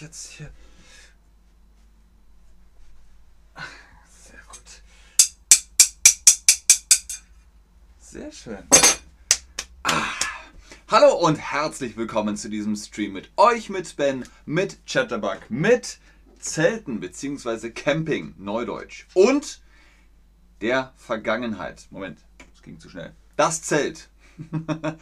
jetzt 0.00 0.30
hier. 0.32 0.50
Sehr 4.08 4.40
gut. 4.48 4.82
Sehr 8.00 8.32
schön. 8.32 8.66
Ah. 9.82 10.04
Hallo 10.88 11.14
und 11.16 11.36
herzlich 11.36 11.96
willkommen 11.96 12.36
zu 12.36 12.48
diesem 12.48 12.76
Stream 12.76 13.12
mit 13.12 13.30
euch, 13.36 13.68
mit 13.68 13.94
Ben, 13.96 14.24
mit 14.46 14.84
Chatterbug, 14.86 15.50
mit 15.50 15.98
Zelten 16.38 17.00
bzw. 17.00 17.70
Camping, 17.70 18.34
Neudeutsch 18.38 19.06
und 19.14 19.60
der 20.62 20.94
Vergangenheit. 20.96 21.86
Moment, 21.90 22.20
das 22.52 22.62
ging 22.62 22.80
zu 22.80 22.88
schnell. 22.88 23.14
Das 23.36 23.62
Zelt. 23.62 24.08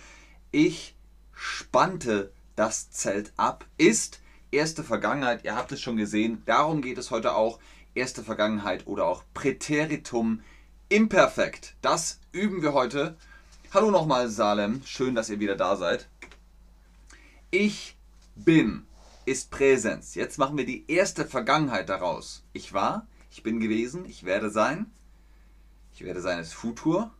ich 0.51 0.97
spannte 1.33 2.33
das 2.57 2.91
Zelt 2.91 3.33
ab, 3.37 3.65
ist 3.77 4.21
erste 4.51 4.85
Vergangenheit. 4.85 5.45
Ihr 5.45 5.57
habt 5.57 5.73
es 5.73 5.81
schon 5.81 5.97
gesehen. 5.97 6.43
Darum 6.47 6.83
geht 6.83 6.99
es 6.99 7.11
heute 7.11 7.35
auch. 7.35 7.59
Erste 7.95 8.23
Vergangenheit 8.23 8.87
oder 8.87 9.07
auch 9.07 9.25
Präteritum 9.35 10.41
Imperfekt. 10.89 11.75
Das 11.83 12.21
üben 12.33 12.63
wir 12.63 12.73
heute. 12.73 13.17
Hallo 13.75 13.91
nochmal 13.91 14.29
Salem. 14.29 14.83
Schön, 14.85 15.15
dass 15.15 15.29
ihr 15.29 15.41
wieder 15.41 15.57
da 15.57 15.77
seid. 15.77 16.09
Ich 17.51 17.97
bin 18.35 18.87
ist 19.27 19.51
Präsenz. 19.51 20.15
Jetzt 20.15 20.39
machen 20.39 20.57
wir 20.57 20.65
die 20.65 20.91
erste 20.91 21.27
Vergangenheit 21.27 21.91
daraus. 21.91 22.45
Ich 22.55 22.73
war, 22.73 23.07
ich 23.31 23.43
bin 23.43 23.61
gewesen, 23.61 24.07
ich 24.07 24.25
werde 24.25 24.51
sein. 24.51 24.87
Ich 25.93 26.03
werde 26.03 26.23
sein 26.23 26.39
ist 26.39 26.55
Futur. 26.55 27.11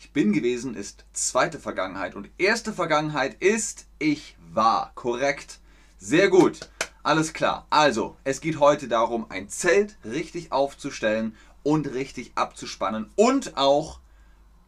Ich 0.00 0.12
bin 0.12 0.32
gewesen 0.32 0.74
ist 0.74 1.04
zweite 1.12 1.60
Vergangenheit 1.60 2.16
und 2.16 2.28
erste 2.38 2.72
Vergangenheit 2.72 3.40
ist 3.40 3.86
ich 4.00 4.36
war. 4.52 4.90
Korrekt. 4.96 5.60
Sehr 5.98 6.28
gut. 6.28 6.68
Alles 7.02 7.32
klar. 7.32 7.66
Also, 7.70 8.16
es 8.24 8.40
geht 8.40 8.60
heute 8.60 8.88
darum, 8.88 9.26
ein 9.30 9.48
Zelt 9.48 9.96
richtig 10.04 10.52
aufzustellen 10.52 11.36
und 11.62 11.92
richtig 11.92 12.32
abzuspannen 12.34 13.10
und 13.16 13.56
auch 13.56 14.00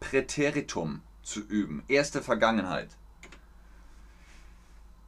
Präteritum 0.00 1.02
zu 1.22 1.40
üben. 1.40 1.82
Erste 1.88 2.22
Vergangenheit. 2.22 2.90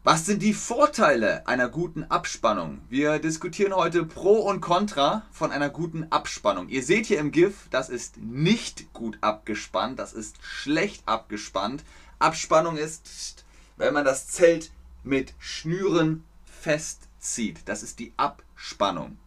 Was 0.04 0.24
sind 0.24 0.42
die 0.42 0.54
Vorteile 0.54 1.46
einer 1.46 1.68
guten 1.68 2.04
Abspannung? 2.04 2.80
Wir 2.88 3.18
diskutieren 3.18 3.74
heute 3.74 4.04
Pro 4.04 4.36
und 4.36 4.62
Contra 4.62 5.26
von 5.30 5.50
einer 5.50 5.68
guten 5.68 6.06
Abspannung. 6.10 6.70
Ihr 6.70 6.82
seht 6.82 7.04
hier 7.04 7.18
im 7.18 7.30
GIF, 7.30 7.68
das 7.70 7.90
ist 7.90 8.16
nicht 8.16 8.92
gut 8.94 9.18
abgespannt, 9.20 9.98
das 9.98 10.14
ist 10.14 10.36
schlecht 10.40 11.02
abgespannt. 11.06 11.84
Abspannung 12.18 12.78
ist, 12.78 13.44
wenn 13.76 13.92
man 13.92 14.06
das 14.06 14.28
Zelt 14.28 14.70
mit 15.02 15.34
Schnüren 15.38 16.24
festzieht. 16.44 17.60
Das 17.66 17.82
ist 17.82 17.98
die 17.98 18.12
Abspannung. 18.16 19.18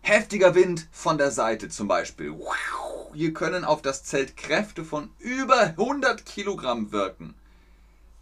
Heftiger 0.00 0.54
Wind 0.54 0.88
von 0.92 1.18
der 1.18 1.30
Seite 1.30 1.68
zum 1.68 1.88
Beispiel. 1.88 2.34
Hier 3.14 3.32
können 3.32 3.64
auf 3.64 3.80
das 3.80 4.04
Zelt 4.04 4.36
Kräfte 4.36 4.84
von 4.84 5.10
über 5.18 5.60
100 5.60 6.26
Kilogramm 6.26 6.92
wirken 6.92 7.34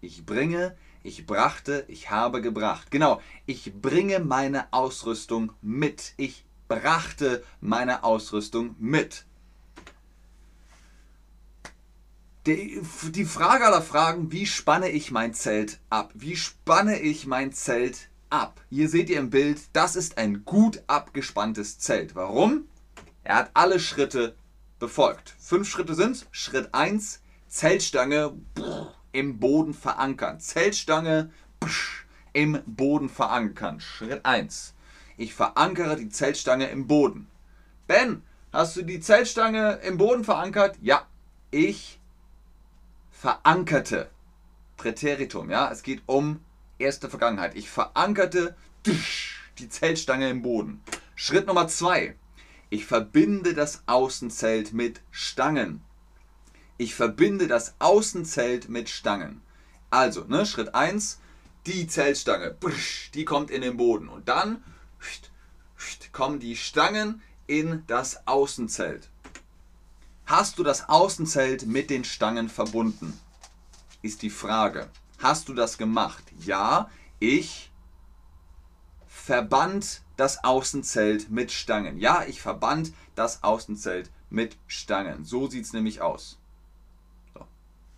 Ich 0.00 0.24
bringe 0.24 0.76
ich 1.02 1.26
brachte, 1.26 1.84
ich 1.88 2.10
habe 2.10 2.42
gebracht. 2.42 2.90
Genau, 2.90 3.22
ich 3.46 3.72
bringe 3.80 4.20
meine 4.20 4.70
Ausrüstung 4.72 5.52
mit. 5.62 6.12
Ich 6.18 6.44
brachte 6.68 7.42
meine 7.60 8.04
Ausrüstung 8.04 8.76
mit. 8.78 9.24
Die, 12.46 12.80
Frage 13.24 13.66
aller 13.66 13.82
Fragen, 13.82 14.32
wie 14.32 14.46
spanne 14.46 14.88
ich 14.90 15.10
mein 15.10 15.34
Zelt 15.34 15.78
ab? 15.88 16.10
Wie 16.14 16.36
spanne 16.36 17.00
ich 17.00 17.26
mein 17.26 17.52
Zelt 17.52 18.09
ab? 18.30 18.60
Hier 18.70 18.88
seht 18.88 19.10
ihr 19.10 19.18
im 19.18 19.30
Bild, 19.30 19.60
das 19.72 19.96
ist 19.96 20.18
ein 20.18 20.44
gut 20.44 20.82
abgespanntes 20.86 21.78
Zelt. 21.78 22.14
Warum? 22.14 22.68
Er 23.24 23.36
hat 23.36 23.50
alle 23.54 23.78
Schritte 23.78 24.34
befolgt. 24.78 25.34
Fünf 25.38 25.68
Schritte 25.68 25.94
sind 25.94 26.26
Schritt 26.30 26.72
1, 26.72 27.20
Zeltstange. 27.48 28.32
Brr, 28.54 28.94
im 29.12 29.38
Boden 29.38 29.74
verankern. 29.74 30.40
Zeltstange 30.40 31.30
psch, 31.60 32.06
im 32.32 32.62
Boden 32.66 33.08
verankern. 33.08 33.80
Schritt 33.80 34.24
1. 34.24 34.74
Ich 35.16 35.34
verankere 35.34 35.96
die 35.96 36.08
Zeltstange 36.08 36.68
im 36.68 36.86
Boden. 36.86 37.26
Ben, 37.86 38.22
hast 38.52 38.76
du 38.76 38.82
die 38.82 39.00
Zeltstange 39.00 39.80
im 39.82 39.98
Boden 39.98 40.24
verankert? 40.24 40.76
Ja. 40.80 41.06
Ich 41.50 42.00
verankerte. 43.10 44.08
Präteritum, 44.76 45.50
ja. 45.50 45.70
Es 45.70 45.82
geht 45.82 46.02
um 46.06 46.40
erste 46.80 47.08
Vergangenheit. 47.08 47.54
Ich 47.56 47.70
verankerte 47.70 48.56
die 49.58 49.68
Zeltstange 49.68 50.30
im 50.30 50.42
Boden. 50.42 50.82
Schritt 51.14 51.46
Nummer 51.46 51.68
2. 51.68 52.16
Ich 52.70 52.86
verbinde 52.86 53.54
das 53.54 53.82
Außenzelt 53.86 54.72
mit 54.72 55.00
Stangen. 55.10 55.82
Ich 56.78 56.94
verbinde 56.94 57.46
das 57.46 57.74
Außenzelt 57.78 58.68
mit 58.68 58.88
Stangen. 58.88 59.42
Also, 59.90 60.24
ne, 60.24 60.46
Schritt 60.46 60.74
1, 60.74 61.20
die 61.66 61.86
Zeltstange, 61.86 62.56
die 63.14 63.24
kommt 63.24 63.50
in 63.50 63.60
den 63.60 63.76
Boden. 63.76 64.08
Und 64.08 64.28
dann 64.28 64.62
kommen 66.12 66.40
die 66.40 66.56
Stangen 66.56 67.22
in 67.46 67.82
das 67.86 68.26
Außenzelt. 68.26 69.10
Hast 70.26 70.58
du 70.58 70.62
das 70.62 70.88
Außenzelt 70.88 71.66
mit 71.66 71.90
den 71.90 72.04
Stangen 72.04 72.48
verbunden? 72.48 73.18
Ist 74.00 74.22
die 74.22 74.30
Frage. 74.30 74.88
Hast 75.20 75.50
du 75.50 75.54
das 75.54 75.76
gemacht? 75.76 76.24
Ja, 76.38 76.90
ich 77.18 77.70
verband 79.06 80.00
das 80.16 80.42
Außenzelt 80.44 81.30
mit 81.30 81.52
Stangen. 81.52 81.98
Ja, 81.98 82.24
ich 82.26 82.40
verband 82.40 82.94
das 83.14 83.42
Außenzelt 83.42 84.10
mit 84.30 84.56
Stangen. 84.66 85.26
So 85.26 85.46
sieht 85.46 85.66
es 85.66 85.74
nämlich 85.74 86.00
aus. 86.00 86.38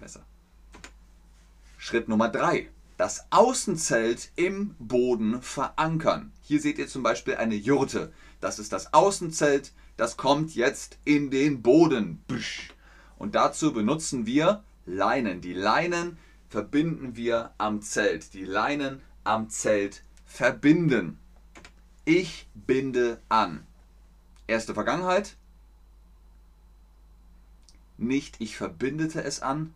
Besser. 0.01 0.27
Schritt 1.79 2.09
Nummer 2.09 2.29
3. 2.29 2.69
Das 2.97 3.27
Außenzelt 3.31 4.33
im 4.35 4.75
Boden 4.81 5.43
verankern. 5.43 6.33
Hier 6.43 6.61
seht 6.61 6.79
ihr 6.79 6.89
zum 6.89 7.05
Beispiel 7.05 7.37
eine 7.37 7.55
Jurte. 7.55 8.13
Das 8.41 8.59
ist 8.59 8.73
das 8.73 8.93
Außenzelt. 8.93 9.73
Das 9.97 10.17
kommt 10.17 10.57
jetzt 10.57 10.99
in 11.05 11.31
den 11.31 11.63
Boden. 11.63 12.25
Und 13.17 13.37
dazu 13.37 13.73
benutzen 13.73 14.27
wir 14.27 14.65
Leinen. 14.87 15.41
Die 15.41 15.55
Leinen 15.55 16.19
verbinden 16.53 17.17
wir 17.17 17.55
am 17.57 17.81
Zelt. 17.81 18.35
Die 18.35 18.45
Leinen 18.45 19.01
am 19.25 19.49
Zelt 19.49 20.05
verbinden. 20.27 21.19
Ich 22.05 22.47
binde 22.55 23.23
an. 23.31 23.67
Erste 24.47 24.75
Vergangenheit. 24.75 25.37
Nicht 27.97 28.37
ich 28.39 28.59
verbindete 28.59 29.25
es 29.25 29.41
an. 29.41 29.73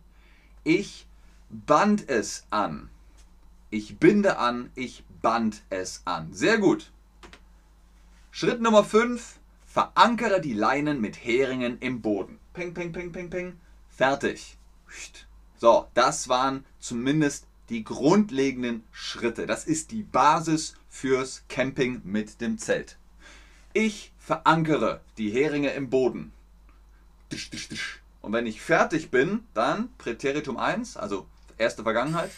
Ich 0.63 1.07
band 1.49 2.07
es 2.09 2.45
an. 2.51 2.89
Ich 3.71 3.97
binde 3.97 4.37
an, 4.37 4.69
ich 4.75 5.03
band 5.21 5.63
es 5.71 6.03
an. 6.05 6.31
Sehr 6.31 6.59
gut. 6.59 6.91
Schritt 8.29 8.61
Nummer 8.61 8.83
5. 8.83 9.39
Verankere 9.65 10.41
die 10.41 10.53
Leinen 10.53 11.01
mit 11.01 11.25
Heringen 11.25 11.79
im 11.79 12.01
Boden. 12.01 12.37
Ping, 12.53 12.75
ping, 12.75 12.91
ping, 12.91 13.11
ping, 13.11 13.31
ping. 13.31 13.59
Fertig. 13.89 14.57
So, 15.57 15.87
das 15.93 16.29
waren 16.29 16.65
zumindest 16.79 17.47
die 17.69 17.83
grundlegenden 17.83 18.83
Schritte. 18.91 19.45
Das 19.47 19.65
ist 19.65 19.91
die 19.91 20.03
Basis 20.03 20.75
fürs 20.89 21.43
Camping 21.49 22.01
mit 22.03 22.39
dem 22.41 22.57
Zelt. 22.57 22.97
Ich 23.73 24.13
verankere 24.19 25.01
die 25.17 25.31
Heringe 25.31 25.71
im 25.71 25.89
Boden. 25.89 26.31
Und 28.21 28.33
wenn 28.33 28.45
ich 28.45 28.61
fertig 28.61 29.11
bin, 29.11 29.45
dann 29.53 29.89
Präteritum 29.97 30.57
1, 30.57 30.97
also 30.97 31.27
erste 31.57 31.83
Vergangenheit. 31.83 32.31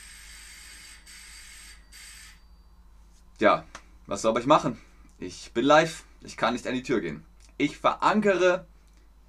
Ja, 3.39 3.65
was 4.07 4.21
soll 4.21 4.37
ich 4.39 4.45
machen? 4.45 4.79
Ich 5.19 5.51
bin 5.53 5.65
live, 5.65 6.03
ich 6.21 6.37
kann 6.37 6.53
nicht 6.53 6.67
an 6.67 6.73
die 6.73 6.83
Tür 6.83 7.01
gehen. 7.01 7.23
Ich 7.57 7.77
verankere 7.77 8.65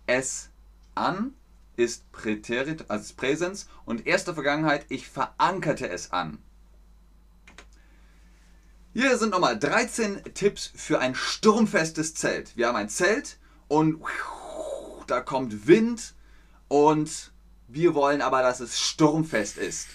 es 0.06 0.50
an, 0.94 1.34
ist 1.80 2.12
Präteritum, 2.12 2.86
also 2.88 3.14
Präsens 3.14 3.66
und 3.86 4.06
erste 4.06 4.34
Vergangenheit, 4.34 4.84
ich 4.90 5.08
verankerte 5.08 5.88
es 5.88 6.12
an. 6.12 6.38
Hier 8.92 9.16
sind 9.16 9.30
nochmal 9.30 9.58
13 9.58 10.34
Tipps 10.34 10.70
für 10.74 10.98
ein 10.98 11.14
sturmfestes 11.14 12.14
Zelt. 12.14 12.56
Wir 12.56 12.68
haben 12.68 12.76
ein 12.76 12.88
Zelt 12.88 13.38
und 13.68 14.02
da 15.06 15.20
kommt 15.20 15.66
Wind 15.66 16.14
und 16.68 17.32
wir 17.68 17.94
wollen 17.94 18.20
aber, 18.20 18.42
dass 18.42 18.60
es 18.60 18.78
sturmfest 18.78 19.56
ist. 19.56 19.86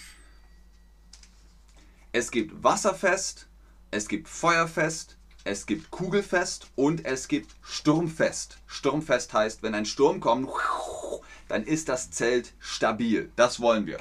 Es 2.12 2.30
gibt 2.30 2.64
wasserfest, 2.64 3.48
es 3.90 4.08
gibt 4.08 4.28
feuerfest, 4.28 5.18
es 5.44 5.66
gibt 5.66 5.92
kugelfest 5.92 6.66
und 6.74 7.04
es 7.04 7.28
gibt 7.28 7.54
sturmfest. 7.62 8.58
Sturmfest 8.66 9.32
heißt, 9.32 9.62
wenn 9.62 9.74
ein 9.74 9.86
Sturm 9.86 10.18
kommt, 10.18 10.50
dann 11.48 11.64
ist 11.64 11.88
das 11.88 12.10
Zelt 12.10 12.52
stabil. 12.58 13.30
Das 13.36 13.60
wollen 13.60 13.86
wir. 13.86 13.98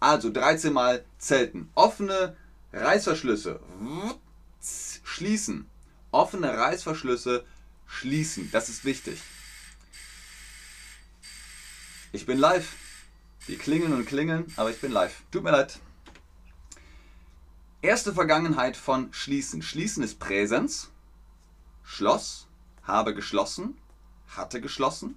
Also 0.00 0.30
13 0.30 0.72
Mal 0.72 1.04
Zelten. 1.18 1.70
Offene 1.74 2.36
Reißverschlüsse 2.72 3.60
schließen. 5.04 5.68
Offene 6.10 6.56
Reißverschlüsse 6.56 7.44
schließen. 7.86 8.50
Das 8.52 8.68
ist 8.68 8.84
wichtig. 8.84 9.20
Ich 12.12 12.26
bin 12.26 12.38
live. 12.38 12.74
Die 13.48 13.56
klingeln 13.56 13.92
und 13.92 14.06
klingeln, 14.06 14.52
aber 14.56 14.70
ich 14.70 14.80
bin 14.80 14.92
live. 14.92 15.22
Tut 15.30 15.42
mir 15.42 15.50
leid. 15.50 15.78
Erste 17.82 18.12
Vergangenheit 18.12 18.76
von 18.76 19.12
schließen. 19.12 19.62
Schließen 19.62 20.02
ist 20.02 20.18
Präsens. 20.18 20.90
Schloss, 21.82 22.46
habe 22.82 23.14
geschlossen, 23.14 23.76
hatte 24.28 24.60
geschlossen. 24.60 25.16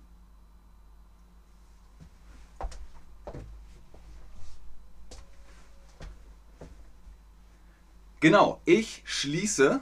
Genau, 8.23 8.61
ich 8.63 9.03
schließe 9.03 9.81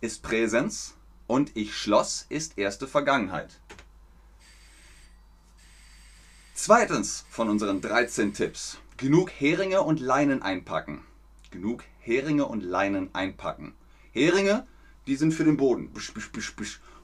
ist 0.00 0.22
Präsens 0.22 0.94
und 1.26 1.56
ich 1.56 1.74
schloss 1.74 2.24
ist 2.28 2.56
erste 2.56 2.86
Vergangenheit. 2.86 3.58
Zweitens 6.54 7.24
von 7.28 7.48
unseren 7.48 7.80
13 7.80 8.32
Tipps. 8.32 8.78
Genug 8.96 9.32
Heringe 9.32 9.82
und 9.82 9.98
Leinen 9.98 10.40
einpacken. 10.40 11.02
Genug 11.50 11.82
Heringe 11.98 12.46
und 12.46 12.62
Leinen 12.62 13.12
einpacken. 13.12 13.74
Heringe, 14.12 14.64
die 15.08 15.16
sind 15.16 15.32
für 15.32 15.42
den 15.42 15.56
Boden. 15.56 15.90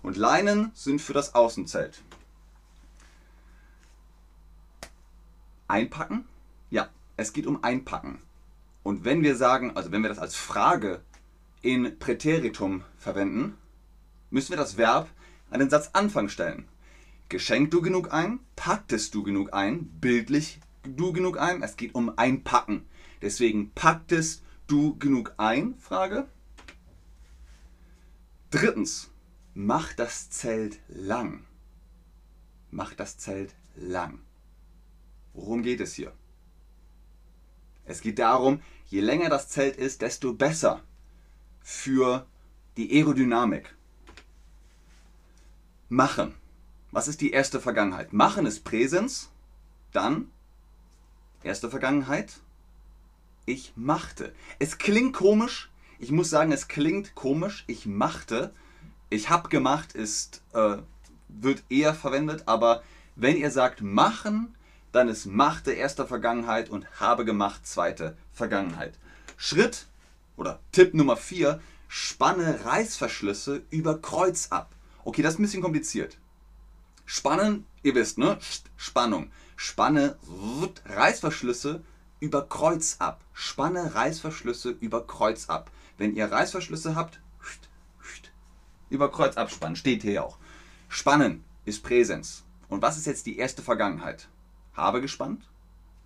Und 0.04 0.16
Leinen 0.16 0.70
sind 0.72 1.00
für 1.00 1.14
das 1.14 1.34
Außenzelt. 1.34 2.00
Einpacken? 5.66 6.28
Ja, 6.70 6.90
es 7.16 7.32
geht 7.32 7.48
um 7.48 7.64
Einpacken. 7.64 8.22
Und 8.84 9.04
wenn 9.04 9.22
wir 9.22 9.34
sagen, 9.34 9.76
also 9.76 9.90
wenn 9.90 10.02
wir 10.02 10.10
das 10.10 10.20
als 10.20 10.36
Frage 10.36 11.00
in 11.62 11.98
Präteritum 11.98 12.84
verwenden, 12.98 13.56
müssen 14.30 14.50
wir 14.50 14.58
das 14.58 14.76
Verb 14.76 15.08
an 15.50 15.58
den 15.58 15.70
Satzanfang 15.70 16.28
stellen. 16.28 16.68
Geschenkt 17.30 17.72
du 17.72 17.80
genug 17.80 18.12
ein? 18.12 18.40
Packtest 18.54 19.14
du 19.14 19.22
genug 19.22 19.54
ein? 19.54 19.86
Bildlich 20.00 20.60
du 20.82 21.14
genug 21.14 21.38
ein? 21.38 21.62
Es 21.62 21.76
geht 21.76 21.94
um 21.94 22.18
Einpacken. 22.18 22.84
Deswegen 23.22 23.72
packtest 23.72 24.44
du 24.66 24.98
genug 24.98 25.32
ein? 25.38 25.76
Frage. 25.78 26.28
Drittens, 28.50 29.10
mach 29.54 29.94
das 29.94 30.28
Zelt 30.28 30.78
lang. 30.88 31.46
Mach 32.70 32.92
das 32.92 33.16
Zelt 33.16 33.54
lang. 33.76 34.20
Worum 35.32 35.62
geht 35.62 35.80
es 35.80 35.94
hier? 35.94 36.12
Es 37.86 38.00
geht 38.00 38.18
darum, 38.18 38.60
je 38.86 39.00
länger 39.00 39.28
das 39.28 39.48
Zelt 39.48 39.76
ist, 39.76 40.02
desto 40.02 40.32
besser 40.34 40.82
für 41.62 42.26
die 42.76 42.90
Aerodynamik. 42.92 43.74
Machen. 45.88 46.34
Was 46.90 47.08
ist 47.08 47.20
die 47.20 47.30
erste 47.30 47.60
Vergangenheit? 47.60 48.12
Machen 48.12 48.46
ist 48.46 48.64
Präsens. 48.64 49.30
Dann 49.92 50.30
erste 51.42 51.70
Vergangenheit. 51.70 52.40
Ich 53.46 53.72
machte. 53.76 54.34
Es 54.58 54.78
klingt 54.78 55.14
komisch. 55.14 55.70
Ich 55.98 56.10
muss 56.10 56.30
sagen, 56.30 56.52
es 56.52 56.68
klingt 56.68 57.14
komisch. 57.14 57.64
Ich 57.66 57.86
machte. 57.86 58.54
Ich 59.10 59.28
habe 59.28 59.48
gemacht 59.48 59.92
ist 59.92 60.42
äh, 60.54 60.78
wird 61.40 61.64
eher 61.68 61.94
verwendet, 61.94 62.44
aber 62.46 62.82
wenn 63.16 63.36
ihr 63.36 63.50
sagt 63.50 63.80
machen, 63.80 64.54
dann 64.94 65.08
ist 65.08 65.26
machte 65.26 65.72
erste 65.72 66.06
Vergangenheit 66.06 66.70
und 66.70 66.86
habe 67.00 67.24
gemacht 67.24 67.66
zweite 67.66 68.16
Vergangenheit. 68.32 68.94
Schritt 69.36 69.86
oder 70.36 70.60
Tipp 70.70 70.94
Nummer 70.94 71.16
4, 71.16 71.60
spanne 71.88 72.64
Reißverschlüsse 72.64 73.62
über 73.70 74.00
Kreuz 74.00 74.52
ab. 74.52 74.72
Okay, 75.04 75.22
das 75.22 75.34
ist 75.34 75.40
ein 75.40 75.42
bisschen 75.42 75.62
kompliziert. 75.62 76.16
Spannen, 77.06 77.66
ihr 77.82 77.96
wisst, 77.96 78.18
ne? 78.18 78.38
Spannung. 78.76 79.32
Spanne 79.56 80.16
Reißverschlüsse 80.86 81.82
über 82.20 82.48
Kreuz 82.48 82.96
ab. 83.00 83.20
Spanne 83.32 83.96
Reißverschlüsse 83.96 84.70
über 84.70 85.06
Kreuz 85.06 85.48
ab. 85.48 85.72
Wenn 85.98 86.14
ihr 86.14 86.30
Reißverschlüsse 86.30 86.94
habt, 86.94 87.20
über 88.90 89.10
Kreuz 89.10 89.36
abspannen, 89.36 89.74
steht 89.74 90.02
hier 90.02 90.24
auch. 90.24 90.38
Spannen 90.88 91.42
ist 91.64 91.82
Präsens. 91.82 92.44
Und 92.68 92.80
was 92.80 92.96
ist 92.96 93.06
jetzt 93.06 93.26
die 93.26 93.38
erste 93.38 93.60
Vergangenheit? 93.60 94.28
Habe 94.74 95.00
gespannt, 95.00 95.48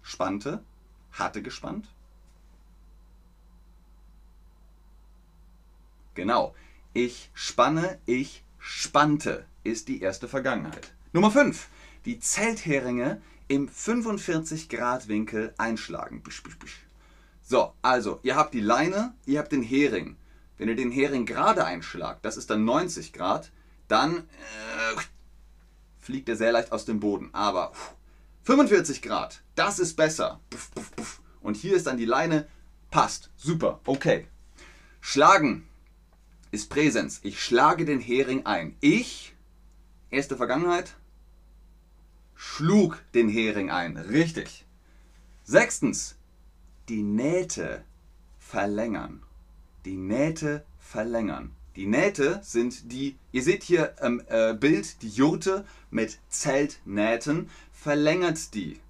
spannte, 0.02 0.62
hatte 1.12 1.42
gespannt. 1.42 1.88
Genau. 6.14 6.54
Ich 6.94 7.30
spanne, 7.32 7.98
ich 8.06 8.44
spannte 8.58 9.46
ist 9.62 9.88
die 9.88 10.00
erste 10.00 10.28
Vergangenheit. 10.28 10.92
Nummer 11.12 11.30
5. 11.30 11.68
Die 12.04 12.18
Zeltheringe 12.18 13.20
im 13.48 13.68
45 13.68 14.68
Grad 14.68 15.08
Winkel 15.08 15.54
einschlagen. 15.58 16.22
So, 17.42 17.72
also, 17.82 18.20
ihr 18.22 18.36
habt 18.36 18.52
die 18.52 18.60
Leine, 18.60 19.14
ihr 19.26 19.38
habt 19.38 19.52
den 19.52 19.62
Hering. 19.62 20.16
Wenn 20.58 20.68
ihr 20.68 20.76
den 20.76 20.90
Hering 20.90 21.24
gerade 21.24 21.64
einschlagt, 21.64 22.24
das 22.24 22.36
ist 22.36 22.50
dann 22.50 22.64
90 22.64 23.12
Grad, 23.12 23.52
dann 23.86 24.18
äh, 24.18 25.00
fliegt 26.00 26.28
er 26.28 26.36
sehr 26.36 26.52
leicht 26.52 26.72
aus 26.72 26.84
dem 26.84 27.00
Boden. 27.00 27.30
Aber 27.32 27.72
45 28.48 29.02
Grad, 29.02 29.42
das 29.56 29.78
ist 29.78 29.94
besser. 29.94 30.40
Und 31.42 31.58
hier 31.58 31.76
ist 31.76 31.86
dann 31.86 31.98
die 31.98 32.06
Leine, 32.06 32.48
passt, 32.90 33.28
super, 33.36 33.80
okay. 33.84 34.26
Schlagen 35.02 35.68
ist 36.50 36.70
Präsens. 36.70 37.20
Ich 37.24 37.42
schlage 37.42 37.84
den 37.84 38.00
Hering 38.00 38.46
ein. 38.46 38.74
Ich, 38.80 39.36
erste 40.08 40.38
Vergangenheit, 40.38 40.94
schlug 42.34 43.02
den 43.12 43.28
Hering 43.28 43.70
ein. 43.70 43.98
Richtig. 43.98 44.64
Sechstens, 45.44 46.16
die 46.88 47.02
Nähte 47.02 47.84
verlängern. 48.38 49.22
Die 49.84 49.98
Nähte 49.98 50.64
verlängern. 50.78 51.54
Die 51.78 51.86
Nähte 51.86 52.40
sind 52.42 52.90
die, 52.90 53.16
ihr 53.30 53.42
seht 53.44 53.62
hier 53.62 53.94
im 54.02 54.20
äh, 54.26 54.52
Bild 54.52 55.00
die 55.02 55.10
Jurte 55.10 55.64
mit 55.90 56.18
Zeltnähten, 56.28 57.50
verlängert 57.82 58.54
die. 58.54 58.80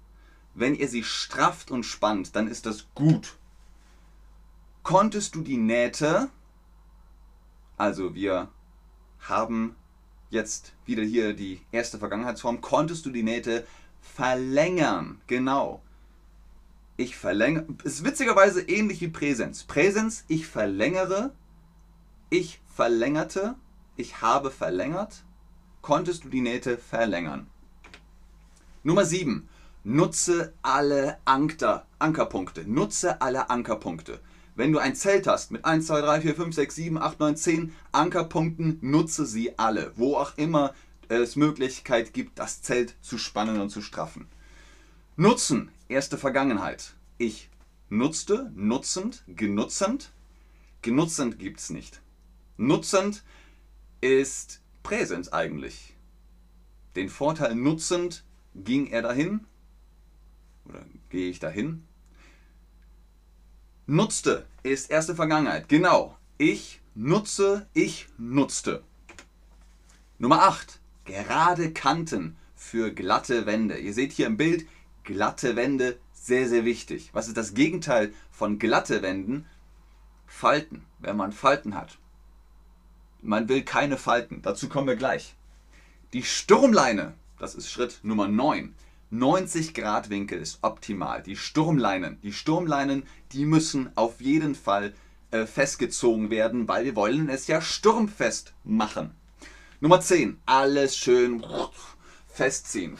Wenn 0.55 0.75
ihr 0.75 0.87
sie 0.87 1.03
strafft 1.03 1.71
und 1.71 1.83
spannt, 1.83 2.35
dann 2.35 2.47
ist 2.47 2.65
das 2.65 2.87
gut. 2.95 3.37
Konntest 4.83 5.35
du 5.35 5.41
die 5.41 5.57
Nähte, 5.57 6.29
also 7.77 8.15
wir 8.15 8.49
haben 9.19 9.75
jetzt 10.29 10.73
wieder 10.85 11.03
hier 11.03 11.33
die 11.33 11.61
erste 11.71 11.99
Vergangenheitsform, 11.99 12.61
konntest 12.61 13.05
du 13.05 13.11
die 13.11 13.23
Nähte 13.23 13.65
verlängern. 14.01 15.21
Genau. 15.27 15.81
Ich 16.97 17.15
verlängere, 17.15 17.65
ist 17.83 18.03
witzigerweise 18.03 18.61
ähnlich 18.61 19.01
wie 19.01 19.07
Präsens. 19.07 19.63
Präsens, 19.63 20.25
ich 20.27 20.47
verlängere, 20.47 21.31
ich 22.29 22.59
verlängerte, 22.73 23.55
ich 23.95 24.21
habe 24.21 24.51
verlängert, 24.51 25.23
konntest 25.81 26.25
du 26.25 26.29
die 26.29 26.41
Nähte 26.41 26.77
verlängern. 26.77 27.47
Nummer 28.83 29.03
7. 29.03 29.47
Nutze 29.83 30.53
alle 30.61 31.17
Anker, 31.25 31.85
Ankerpunkte. 31.99 32.63
Nutze 32.65 33.21
alle 33.21 33.49
Ankerpunkte. 33.49 34.19
Wenn 34.55 34.71
du 34.71 34.79
ein 34.79 34.95
Zelt 34.95 35.27
hast 35.27 35.51
mit 35.51 35.65
1, 35.65 35.87
2, 35.87 36.01
3, 36.01 36.21
4, 36.21 36.35
5, 36.35 36.55
6, 36.55 36.75
7, 36.75 36.97
8, 36.97 37.19
9, 37.19 37.35
10 37.35 37.75
Ankerpunkten, 37.91 38.79
nutze 38.81 39.25
sie 39.25 39.57
alle. 39.59 39.91
Wo 39.95 40.15
auch 40.15 40.37
immer 40.37 40.73
es 41.09 41.35
Möglichkeit 41.35 42.13
gibt, 42.13 42.39
das 42.39 42.61
Zelt 42.61 42.95
zu 43.01 43.17
spannen 43.17 43.59
und 43.59 43.69
zu 43.69 43.81
straffen. 43.81 44.27
Nutzen, 45.17 45.71
erste 45.89 46.17
Vergangenheit. 46.17 46.93
Ich 47.17 47.49
nutzte, 47.89 48.51
nutzend, 48.55 49.23
genutzend. 49.27 50.11
Genutzend 50.81 51.37
gibt 51.37 51.59
es 51.59 51.69
nicht. 51.69 52.01
Nutzend 52.55 53.23
ist 53.99 54.61
Präsens 54.83 55.33
eigentlich. 55.33 55.95
Den 56.95 57.09
Vorteil 57.09 57.55
nutzend 57.55 58.23
ging 58.63 58.87
er 58.87 59.01
dahin 59.01 59.45
oder 60.65 60.85
gehe 61.09 61.29
ich 61.29 61.39
dahin? 61.39 61.83
Nutzte 63.85 64.45
ist 64.63 64.91
erste 64.91 65.15
Vergangenheit. 65.15 65.67
Genau. 65.67 66.15
Ich 66.37 66.79
nutze, 66.93 67.67
ich 67.73 68.07
nutzte. 68.17 68.83
Nummer 70.19 70.43
8. 70.43 70.79
Gerade 71.05 71.73
Kanten 71.73 72.37
für 72.55 72.91
glatte 72.93 73.45
Wände. 73.45 73.77
Ihr 73.77 73.93
seht 73.93 74.11
hier 74.11 74.27
im 74.27 74.37
Bild 74.37 74.67
glatte 75.03 75.55
Wände, 75.55 75.97
sehr, 76.13 76.47
sehr 76.47 76.65
wichtig. 76.65 77.09
Was 77.13 77.27
ist 77.27 77.37
das 77.37 77.53
Gegenteil 77.53 78.13
von 78.31 78.59
glatte 78.59 79.01
Wänden? 79.01 79.45
Falten, 80.27 80.85
wenn 80.99 81.17
man 81.17 81.31
Falten 81.31 81.73
hat. 81.73 81.97
Man 83.21 83.49
will 83.49 83.63
keine 83.63 83.97
Falten, 83.97 84.41
dazu 84.43 84.69
kommen 84.69 84.87
wir 84.87 84.95
gleich. 84.95 85.35
Die 86.13 86.23
Sturmleine, 86.23 87.15
das 87.39 87.55
ist 87.55 87.71
Schritt 87.71 87.99
Nummer 88.03 88.27
9. 88.27 88.75
90 89.11 89.73
Grad 89.73 90.09
Winkel 90.09 90.39
ist 90.39 90.59
optimal. 90.61 91.23
Die 91.23 91.35
Sturmleinen, 91.35 92.21
die 92.21 92.33
Sturmleinen, 92.33 93.03
die 93.31 93.45
müssen 93.45 93.89
auf 93.95 94.21
jeden 94.21 94.53
Fall 94.53 94.93
äh, 95.31 95.45
festgezogen 95.45 96.29
werden, 96.29 96.67
weil 96.67 96.85
wir 96.85 96.95
wollen 96.95 97.29
es 97.29 97.47
ja 97.47 97.61
sturmfest 97.61 98.53
machen. 98.63 99.11
Nummer 99.79 100.01
10, 100.01 100.37
alles 100.45 100.95
schön 100.95 101.43
festziehen. 102.27 102.97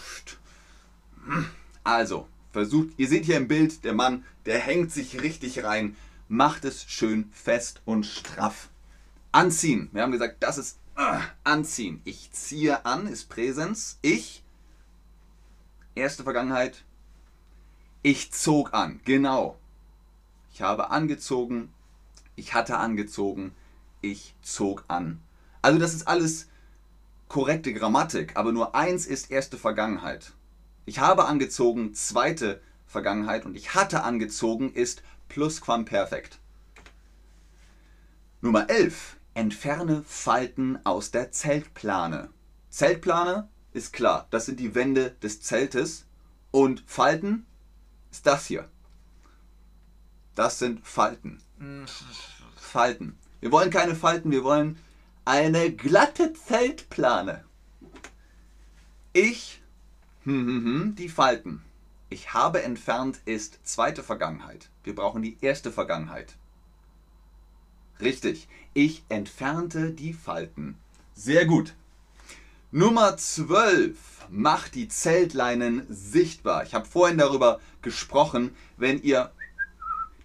Also, 1.84 2.28
versucht, 2.52 2.90
ihr 2.98 3.08
seht 3.08 3.26
hier 3.26 3.38
im 3.38 3.48
Bild, 3.48 3.84
der 3.84 3.94
Mann, 3.94 4.24
der 4.46 4.60
hängt 4.60 4.92
sich 4.92 5.22
richtig 5.22 5.64
rein, 5.64 5.96
macht 6.28 6.66
es 6.66 6.86
schön 6.86 7.30
fest 7.34 7.82
und 7.86 8.06
straff. 8.06 8.70
Anziehen, 9.32 9.90
wir 9.92 10.02
haben 10.02 10.12
gesagt, 10.12 10.38
das 10.40 10.58
ist 10.58 10.80
anziehen. 11.44 12.02
Ich 12.04 12.32
ziehe 12.32 12.86
an, 12.86 13.08
ist 13.08 13.30
Präsens. 13.30 14.00
Ich 14.02 14.44
Erste 16.00 16.24
Vergangenheit. 16.24 16.86
Ich 18.04 18.32
zog 18.32 18.74
an. 18.74 19.02
Genau. 19.04 19.58
Ich 20.54 20.62
habe 20.62 20.92
angezogen. 20.92 21.74
Ich 22.38 22.54
hatte 22.54 22.78
angezogen. 22.78 23.54
Ich 24.00 24.34
zog 24.42 24.86
an. 24.88 25.22
Also 25.62 25.78
das 25.78 25.94
ist 25.94 26.08
alles 26.08 26.48
korrekte 27.28 27.74
Grammatik, 27.74 28.38
aber 28.38 28.54
nur 28.54 28.76
eins 28.76 29.06
ist 29.06 29.30
erste 29.30 29.58
Vergangenheit. 29.58 30.32
Ich 30.86 31.00
habe 31.00 31.26
angezogen, 31.26 31.94
zweite 31.94 32.62
Vergangenheit 32.88 33.46
und 33.46 33.56
ich 33.56 33.76
hatte 33.76 34.04
angezogen 34.04 34.72
ist 34.72 35.04
Plusquamperfekt. 35.28 36.40
Nummer 38.40 38.70
11. 38.70 39.19
Entferne 39.40 40.04
Falten 40.06 40.86
aus 40.86 41.12
der 41.12 41.32
Zeltplane. 41.32 42.28
Zeltplane 42.70 43.48
ist 43.72 43.94
klar, 43.94 44.28
das 44.32 44.48
sind 44.48 44.60
die 44.60 44.76
Wände 44.76 45.12
des 45.24 45.42
Zeltes. 45.42 46.08
Und 46.52 46.84
Falten 46.86 47.46
ist 48.12 48.28
das 48.28 48.48
hier. 48.48 48.68
Das 50.36 50.60
sind 50.60 50.86
Falten. 50.86 51.42
Falten. 52.58 53.18
Wir 53.40 53.54
wollen 53.54 53.70
keine 53.70 53.96
Falten, 53.96 54.30
wir 54.30 54.44
wollen 54.44 54.78
eine 55.24 55.72
glatte 55.72 56.34
Zeltplane. 56.34 57.46
Ich, 59.14 59.62
hm, 60.26 60.48
hm, 60.48 60.66
hm, 60.66 60.96
die 60.96 61.08
Falten. 61.08 61.64
Ich 62.10 62.34
habe 62.34 62.64
entfernt 62.64 63.22
ist 63.24 63.66
zweite 63.66 64.04
Vergangenheit. 64.04 64.70
Wir 64.84 64.96
brauchen 64.96 65.22
die 65.22 65.38
erste 65.40 65.72
Vergangenheit. 65.72 66.36
Richtig. 68.02 68.48
Ich 68.74 69.04
entfernte 69.10 69.92
die 69.92 70.14
Falten. 70.14 70.78
Sehr 71.14 71.46
gut. 71.46 71.74
Nummer 72.72 73.18
12 73.18 73.98
macht 74.30 74.76
die 74.76 74.88
Zeltleinen 74.88 75.86
sichtbar. 75.90 76.64
Ich 76.64 76.74
habe 76.74 76.86
vorhin 76.86 77.18
darüber 77.18 77.60
gesprochen, 77.82 78.52
wenn 78.78 79.02
ihr 79.02 79.32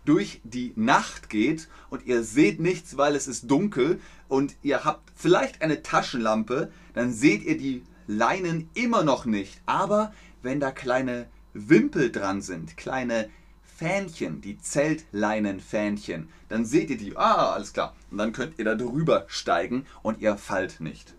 durch 0.05 0.41
die 0.45 0.73
Nacht 0.77 1.31
geht 1.31 1.69
und 1.89 2.05
ihr 2.07 2.23
seht 2.23 2.61
nichts, 2.61 2.97
weil 2.97 3.17
es 3.17 3.27
ist 3.27 3.51
dunkel 3.51 4.01
und 4.29 4.55
ihr 4.63 4.85
habt 4.85 5.11
vielleicht 5.17 5.63
eine 5.63 5.83
Taschenlampe, 5.83 6.71
dann 6.93 7.13
seht 7.13 7.43
ihr 7.45 7.57
die 7.57 7.83
Leinen 8.07 8.69
immer 8.75 9.03
noch 9.03 9.25
nicht. 9.25 9.61
Aber 9.65 10.13
wenn 10.43 10.61
da 10.61 10.71
kleine 10.71 11.27
Wimpel 11.55 12.13
dran 12.13 12.43
sind, 12.43 12.77
kleine 12.77 13.31
Fähnchen, 13.77 14.41
die 14.41 14.59
Zeltleinenfähnchen, 14.59 16.29
dann 16.49 16.65
seht 16.65 16.91
ihr 16.91 16.99
die. 16.99 17.17
Ah, 17.17 17.53
alles 17.53 17.73
klar. 17.73 17.95
Und 18.11 18.19
dann 18.19 18.33
könnt 18.33 18.59
ihr 18.59 18.65
da 18.65 18.75
drüber 18.75 19.25
steigen 19.29 19.87
und 20.03 20.21
ihr 20.21 20.37
fallt 20.37 20.81
nicht 20.81 21.15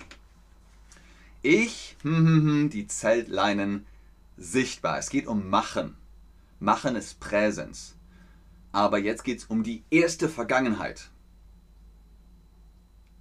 ich 1.46 1.96
hm, 2.02 2.18
hm, 2.18 2.46
hm, 2.46 2.70
die 2.72 2.88
Zeltleinen 2.88 3.86
sichtbar. 4.36 4.98
Es 4.98 5.10
geht 5.10 5.28
um 5.28 5.50
Machen. 5.50 5.96
Machen 6.60 6.96
ist 6.96 7.20
Präsens. 7.20 7.96
Aber 8.72 8.98
jetzt 8.98 9.24
geht 9.24 9.40
es 9.40 9.46
um 9.46 9.64
die 9.64 9.84
erste 9.92 10.28
Vergangenheit. 10.28 11.12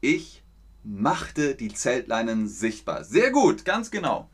Ich 0.01 0.43
machte 0.83 1.55
die 1.55 1.73
Zeltleinen 1.73 2.49
sichtbar. 2.49 3.05
Sehr 3.05 3.31
gut, 3.31 3.65
ganz 3.65 3.91
genau. 3.91 4.31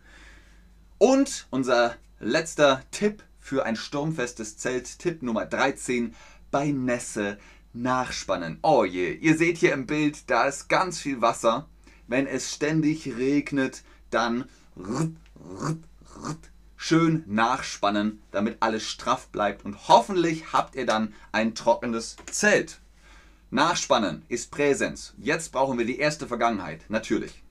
Und 0.99 1.49
unser 1.51 1.97
letzter 2.21 2.83
Tipp 2.93 3.25
für 3.41 3.65
ein 3.65 3.77
sturmfestes 3.77 4.57
Zelt, 4.57 4.99
Tipp 4.99 5.23
Nummer 5.23 5.47
13, 5.47 6.15
bei 6.51 6.71
Nässe 6.71 7.39
nachspannen. 7.73 8.59
Oh 8.63 8.85
je, 8.85 9.13
ihr 9.13 9.37
seht 9.37 9.59
hier 9.59 9.73
im 9.73 9.87
Bild, 9.87 10.31
da 10.31 10.45
ist 10.45 10.69
ganz 10.69 10.99
viel 10.99 11.21
Wasser 11.21 11.69
wenn 12.11 12.27
es 12.27 12.53
ständig 12.53 13.07
regnet, 13.17 13.83
dann 14.11 14.47
schön 16.77 17.23
nachspannen, 17.27 18.21
damit 18.33 18.57
alles 18.61 18.83
straff 18.83 19.29
bleibt 19.29 19.65
und 19.65 19.89
hoffentlich 19.89 20.53
habt 20.53 20.75
ihr 20.75 20.87
dann 20.87 21.15
ein 21.31 21.55
trockenes 21.55 22.17
Zelt. 22.27 22.81
Nachspannen 23.51 24.23
ist 24.29 24.51
Präsens. 24.51 25.15
Jetzt 25.19 25.53
brauchen 25.53 25.79
wir 25.79 25.87
die 25.87 25.99
erste 25.99 26.27
Vergangenheit, 26.27 26.85
natürlich. 26.89 27.45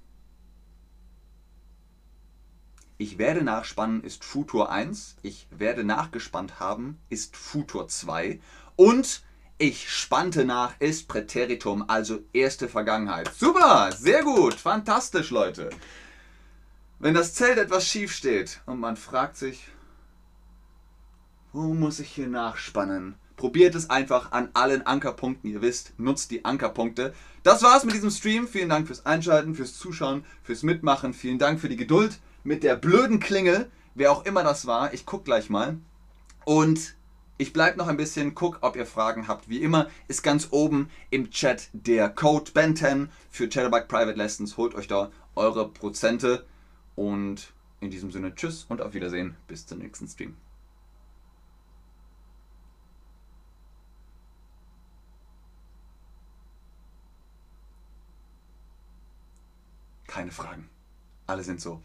Ich 3.01 3.18
werde 3.18 3.44
nachspannen 3.44 4.03
ist 4.03 4.25
Futur 4.25 4.70
1. 4.70 5.15
Ich 5.22 5.48
werde 5.51 5.86
nachgespannt 5.86 6.60
haben 6.60 7.00
ist 7.08 7.38
Futur 7.38 7.88
2. 7.88 8.41
Und 8.75 9.24
ich 9.58 9.89
spannte 9.89 10.44
nach 10.44 10.74
ist 10.79 11.08
Präteritum, 11.08 11.86
also 11.88 12.20
erste 12.34 12.68
Vergangenheit. 12.68 13.34
Super, 13.34 13.94
sehr 13.94 14.24
gut, 14.24 14.56
fantastisch, 14.56 15.29
Leute. 15.29 15.70
Wenn 17.00 17.13
das 17.13 17.34
Zelt 17.34 17.58
etwas 17.58 17.88
schief 17.88 18.12
steht 18.12 18.60
und 18.65 18.82
man 18.82 18.98
fragt 18.98 19.38
sich, 19.38 19.65
wo 21.53 21.74
muss 21.74 22.01
ich 22.01 22.10
hier 22.10 22.27
nachspannen? 22.27 23.15
Probiert 23.38 23.75
es 23.75 23.89
einfach 23.89 24.34
an 24.34 24.50
allen 24.56 24.86
Ankerpunkten. 24.86 25.50
Ihr 25.50 25.62
wisst, 25.62 25.98
nutzt 25.98 26.32
die 26.32 26.44
Ankerpunkte. 26.44 27.13
Das 27.44 27.63
war's 27.63 27.86
mit 27.86 27.96
diesem 27.96 28.12
Stream. 28.12 28.46
Vielen 28.46 28.68
Dank 28.68 28.88
fürs 28.88 29.06
Einschalten, 29.06 29.56
fürs 29.56 29.77
Zuschauen, 29.77 30.25
fürs 30.44 30.63
Mitmachen. 30.63 31.13
Vielen 31.13 31.39
Dank 31.39 31.62
für 31.62 31.70
die 31.70 31.77
Geduld 31.77 32.20
mit 32.50 32.63
der 32.63 32.75
blöden 32.75 33.20
Klingel. 33.20 33.70
Wer 33.94 34.12
auch 34.12 34.25
immer 34.25 34.44
das 34.44 34.65
war, 34.65 34.91
ich 34.91 35.06
guck 35.06 35.24
gleich 35.24 35.51
mal. 35.51 35.77
Und 36.46 36.96
Ich 37.41 37.53
bleibe 37.53 37.77
noch 37.77 37.88
ein 37.88 37.96
bisschen, 37.96 38.36
guck, 38.36 38.58
ob 38.63 38.75
ihr 38.75 38.86
Fragen 38.86 39.29
habt. 39.29 39.48
Wie 39.48 39.62
immer 39.63 39.89
ist 40.10 40.24
ganz 40.24 40.50
oben 40.51 40.89
im 41.10 41.32
Chat 41.32 41.70
der 41.72 42.10
Code 42.10 42.51
BEN10 42.51 43.08
für 43.32 43.48
Chatterbug 43.48 43.88
Private 43.88 44.18
Lessons. 44.18 44.58
Holt 44.58 44.75
euch 44.75 44.88
da 44.88 45.10
eure 45.36 45.70
Prozente. 45.70 46.46
Und 46.96 47.53
in 47.79 47.91
diesem 47.91 48.12
Sinne, 48.12 48.36
tschüss 48.36 48.65
und 48.68 48.82
auf 48.82 48.94
Wiedersehen. 48.94 49.38
Bis 49.48 49.65
zum 49.65 49.79
nächsten 49.79 50.08
Stream. 50.10 50.36
Keine 60.08 60.32
Fragen. 60.32 60.70
Alle 61.25 61.44
sind 61.44 61.62
so. 61.62 61.82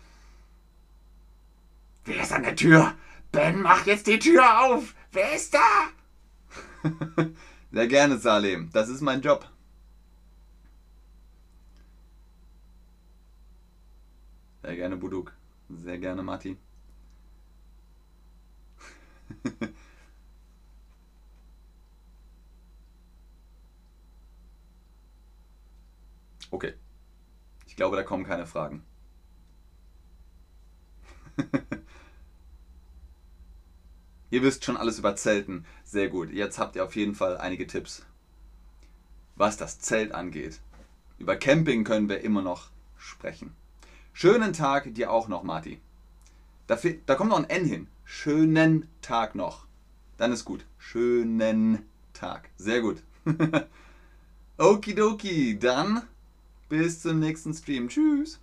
Wer 2.05 2.23
ist 2.23 2.33
an 2.33 2.43
der 2.43 2.57
Tür? 2.57 2.95
Ben, 3.33 3.63
mach 3.63 3.87
jetzt 3.87 4.07
die 4.07 4.19
Tür 4.19 4.61
auf! 4.65 4.95
Wer 5.13 5.35
ist 5.35 5.55
da? 5.55 5.89
Sehr 7.73 7.87
gerne, 7.89 8.19
Salem. 8.19 8.71
Das 8.73 8.89
ist 8.89 9.01
mein 9.01 9.23
Job. 9.23 9.49
Sehr 14.63 14.77
gerne, 14.77 14.97
Buduk. 14.97 15.35
Sehr 15.69 15.99
gerne, 15.99 16.23
Mati. 16.23 16.57
okay. 26.51 26.75
Ich 27.67 27.77
glaube, 27.77 27.97
da 27.97 28.03
kommen 28.03 28.25
keine 28.25 28.47
Fragen. 28.47 28.85
ihr 34.31 34.43
wisst 34.43 34.65
schon 34.65 34.77
alles 34.77 34.99
über 34.99 35.17
Zelten. 35.17 35.65
Sehr 35.85 36.09
gut. 36.09 36.31
Jetzt 36.31 36.59
habt 36.59 36.77
ihr 36.77 36.85
auf 36.85 36.97
jeden 36.97 37.15
Fall 37.15 37.37
einige 37.39 37.67
Tipps, 37.67 38.05
was 39.37 39.57
das 39.57 39.79
Zelt 39.79 40.13
angeht. 40.13 40.61
Über 41.19 41.37
Camping 41.37 41.85
können 41.85 42.09
wir 42.09 42.21
immer 42.21 42.43
noch 42.43 42.71
sprechen. 42.97 43.55
Schönen 44.13 44.53
Tag 44.53 44.95
dir 44.95 45.11
auch 45.11 45.29
noch, 45.29 45.43
Marti. 45.43 45.81
Da, 46.67 46.79
da 47.07 47.15
kommt 47.15 47.31
noch 47.31 47.39
ein 47.39 47.51
N 47.51 47.65
hin. 47.65 47.87
Schönen 48.05 48.89
Tag 49.03 49.35
noch. 49.35 49.67
Dann 50.17 50.33
ist 50.33 50.45
gut. 50.45 50.65
Schönen 50.79 51.85
Tag. 52.13 52.49
Sehr 52.57 52.81
gut. 52.81 53.03
Okidoki. 54.59 55.59
Dann 55.59 56.03
bis 56.69 57.03
zum 57.03 57.19
nächsten 57.19 57.53
Stream. 57.53 57.89
Tschüss. 57.89 58.41